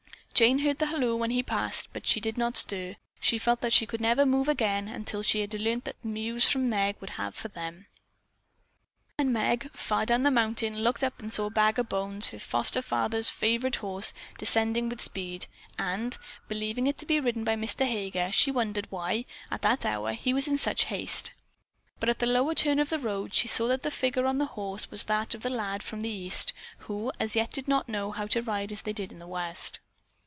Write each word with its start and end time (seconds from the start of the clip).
Jane 0.33 0.59
heard 0.59 0.79
the 0.79 0.87
halloo 0.87 1.15
when 1.17 1.29
he 1.29 1.43
passed, 1.43 1.89
but 1.93 2.07
she 2.07 2.19
did 2.19 2.35
not 2.35 2.57
stir. 2.57 2.95
She 3.19 3.37
felt 3.37 3.61
that 3.61 3.71
she 3.73 3.85
never 3.99 4.23
could 4.23 4.29
move 4.29 4.47
again 4.49 4.87
until 4.87 5.21
she 5.21 5.39
had 5.41 5.53
learned 5.53 5.83
the 5.83 5.93
news 6.03 6.49
that 6.51 6.57
Meg 6.57 6.95
would 6.99 7.11
have 7.11 7.35
for 7.35 7.47
them. 7.49 7.85
And 9.19 9.31
Meg, 9.31 9.71
far 9.73 10.03
down 10.07 10.23
the 10.23 10.31
mountain, 10.31 10.79
looked 10.79 11.03
up 11.03 11.19
and 11.19 11.31
saw 11.31 11.51
Bag 11.51 11.77
o' 11.79 11.83
Bones, 11.83 12.29
her 12.29 12.39
foster 12.39 12.81
father's 12.81 13.29
favorite 13.29 13.75
horse, 13.75 14.13
descending 14.39 14.89
with 14.89 14.99
speed, 14.99 15.45
and, 15.77 16.17
believing 16.47 16.87
it 16.87 16.97
to 16.99 17.05
be 17.05 17.19
ridden 17.19 17.43
by 17.43 17.55
Mr. 17.55 17.85
Heger, 17.85 18.31
she 18.31 18.49
wondered 18.49 18.87
why, 18.89 19.25
at 19.51 19.61
that 19.61 19.85
hour, 19.85 20.13
he 20.13 20.33
was 20.33 20.47
in 20.47 20.57
such 20.57 20.85
haste. 20.85 21.33
But 21.99 22.09
at 22.09 22.23
a 22.23 22.25
lower 22.25 22.55
turn 22.55 22.79
of 22.79 22.89
the 22.89 22.97
road, 22.97 23.35
she 23.35 23.47
saw 23.47 23.67
that 23.67 23.83
the 23.83 23.91
figure 23.91 24.25
on 24.25 24.39
the 24.39 24.45
horse 24.57 24.89
was 24.89 25.03
that 25.03 25.35
of 25.35 25.43
the 25.43 25.49
lad 25.51 25.83
from 25.83 26.01
the 26.01 26.09
East, 26.09 26.51
who 26.79 27.11
as 27.19 27.35
yet 27.35 27.51
did 27.51 27.67
not 27.67 27.87
know 27.87 28.09
how 28.09 28.25
to 28.25 28.41
ride 28.41 28.71
as 28.71 28.81
they 28.81 28.93
did 28.93 29.11
in 29.11 29.19
the 29.19 29.27
West. 29.27 29.77